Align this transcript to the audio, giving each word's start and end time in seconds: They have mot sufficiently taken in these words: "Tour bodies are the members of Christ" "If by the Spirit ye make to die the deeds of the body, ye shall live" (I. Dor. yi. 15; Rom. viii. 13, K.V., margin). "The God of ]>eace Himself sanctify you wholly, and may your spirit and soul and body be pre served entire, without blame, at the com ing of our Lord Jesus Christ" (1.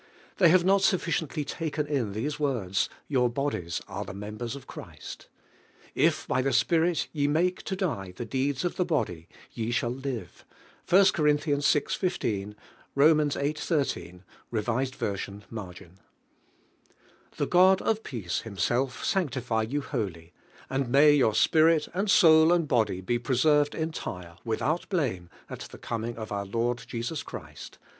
They 0.37 0.49
have 0.49 0.65
mot 0.65 0.81
sufficiently 0.81 1.45
taken 1.45 1.85
in 1.85 2.13
these 2.13 2.39
words: 2.39 2.89
"Tour 3.07 3.29
bodies 3.29 3.81
are 3.87 4.03
the 4.03 4.15
members 4.15 4.55
of 4.55 4.65
Christ" 4.65 5.27
"If 5.93 6.27
by 6.27 6.41
the 6.41 6.51
Spirit 6.51 7.07
ye 7.13 7.27
make 7.27 7.61
to 7.65 7.75
die 7.75 8.11
the 8.15 8.25
deeds 8.25 8.65
of 8.65 8.77
the 8.77 8.83
body, 8.83 9.27
ye 9.53 9.69
shall 9.69 9.91
live" 9.91 10.43
(I. 10.91 11.03
Dor. 11.13 11.27
yi. 11.27 11.61
15; 11.61 12.55
Rom. 12.95 13.29
viii. 13.29 13.53
13, 13.53 14.23
K.V., 14.51 15.45
margin). 15.51 15.99
"The 17.37 17.45
God 17.45 17.79
of 17.83 18.01
]>eace 18.01 18.41
Himself 18.41 19.05
sanctify 19.05 19.61
you 19.61 19.81
wholly, 19.81 20.33
and 20.67 20.89
may 20.89 21.13
your 21.13 21.35
spirit 21.35 21.87
and 21.93 22.09
soul 22.09 22.51
and 22.51 22.67
body 22.67 23.01
be 23.01 23.19
pre 23.19 23.35
served 23.37 23.75
entire, 23.75 24.37
without 24.43 24.89
blame, 24.89 25.29
at 25.47 25.59
the 25.69 25.77
com 25.77 26.05
ing 26.05 26.17
of 26.17 26.31
our 26.31 26.45
Lord 26.47 26.81
Jesus 26.87 27.21
Christ" 27.21 27.77
(1. 27.79 27.89